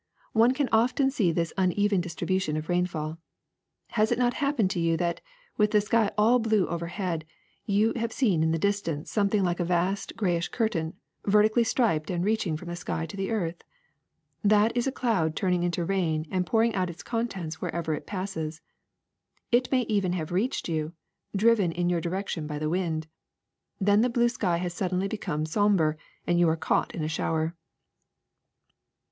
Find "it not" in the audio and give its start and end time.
4.11-4.33